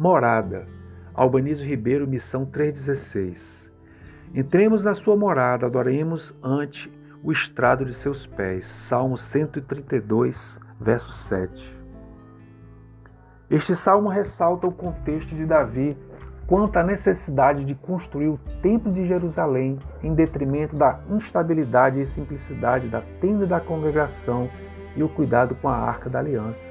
[0.00, 0.66] Morada.
[1.12, 3.70] Albanizo Ribeiro, missão 316.
[4.34, 6.90] Entremos na sua morada, adoremos ante
[7.22, 8.64] o estrado de seus pés.
[8.64, 11.78] Salmo 132, verso 7.
[13.50, 15.94] Este salmo ressalta o contexto de Davi
[16.46, 22.88] quanto à necessidade de construir o Templo de Jerusalém em detrimento da instabilidade e simplicidade
[22.88, 24.48] da tenda da congregação
[24.96, 26.69] e o cuidado com a arca da aliança.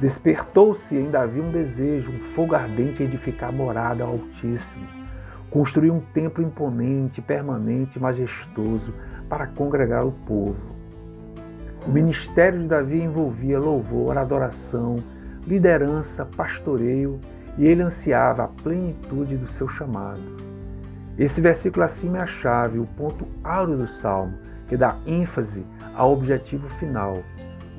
[0.00, 4.86] Despertou-se em Davi um desejo, um fogo ardente edificar morada ao Altíssimo,
[5.50, 8.92] construir um templo imponente, permanente, majestoso
[9.28, 10.76] para congregar o povo.
[11.86, 14.98] O ministério de Davi envolvia louvor, adoração,
[15.46, 17.18] liderança, pastoreio
[17.56, 20.20] e ele ansiava a plenitude do seu chamado.
[21.18, 24.36] Esse versículo acima é a chave, o ponto áureo do salmo,
[24.68, 27.22] que dá ênfase ao objetivo final: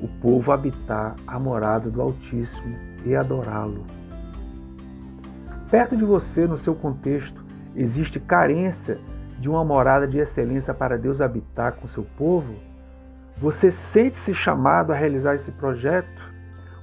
[0.02, 3.84] o povo habitar a morada do Altíssimo e adorá-lo.
[5.70, 8.98] Perto de você, no seu contexto, existe carência
[9.38, 12.54] de uma morada de excelência para Deus habitar com seu povo?
[13.36, 16.08] Você sente-se chamado a realizar esse projeto?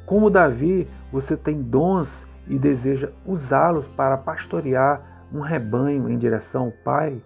[0.05, 5.01] Como Davi, você tem dons e deseja usá-los para pastorear
[5.33, 7.21] um rebanho em direção ao Pai?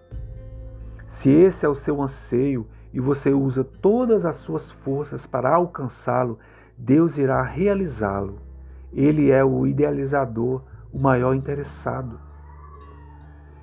[1.06, 6.38] Se esse é o seu anseio e você usa todas as suas forças para alcançá-lo,
[6.76, 8.38] Deus irá realizá-lo.
[8.92, 12.18] Ele é o idealizador, o maior interessado.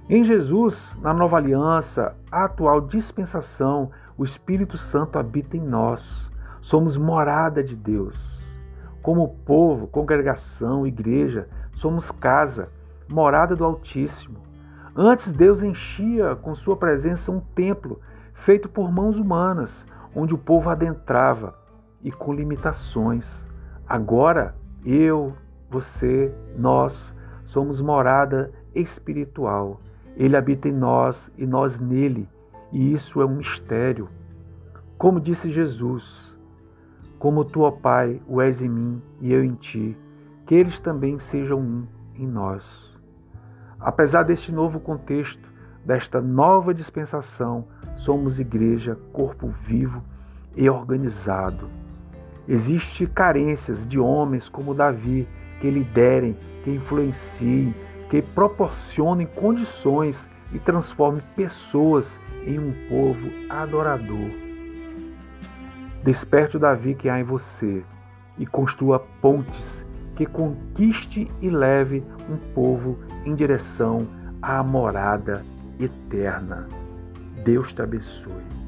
[0.09, 6.31] Em Jesus, na nova aliança, a atual dispensação, o Espírito Santo habita em nós.
[6.61, 8.15] Somos morada de Deus.
[9.01, 12.69] Como povo, congregação, igreja, somos casa,
[13.09, 14.39] morada do Altíssimo.
[14.95, 17.99] Antes Deus enchia com sua presença um templo
[18.47, 21.53] feito por mãos humanas, onde o povo adentrava
[22.01, 23.27] e com limitações.
[23.85, 25.35] Agora, eu,
[25.69, 29.81] você, nós somos morada espiritual.
[30.15, 32.25] Ele habita em nós e nós nele,
[32.71, 34.07] e isso é um mistério.
[34.97, 36.33] Como disse Jesus,
[37.19, 39.97] como tu, ó Pai, o és em mim e eu em ti,
[40.45, 42.63] que eles também sejam um em nós.
[43.77, 45.56] Apesar deste novo contexto,
[45.87, 47.65] desta nova dispensação,
[47.95, 50.03] somos igreja, corpo vivo
[50.53, 51.69] e organizado.
[52.45, 55.25] Existem carências de homens como Davi
[55.61, 57.73] que liderem, que influenciem,
[58.09, 64.29] que proporcionem condições e transformem pessoas em um povo adorador.
[66.03, 67.81] Desperte o Davi que há em você
[68.37, 69.85] e construa pontes
[70.17, 74.07] que conquiste e leve um povo em direção
[74.41, 75.43] à morada
[75.79, 76.65] eterna.
[77.43, 78.66] Deus te abençoe.